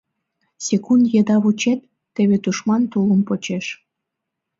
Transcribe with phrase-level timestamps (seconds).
[0.65, 1.79] Секунд еда вучет:
[2.15, 3.65] теве тушман тулым почеш.